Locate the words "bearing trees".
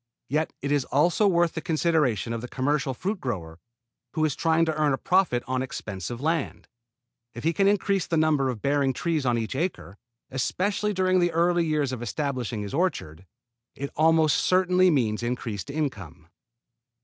8.63-9.27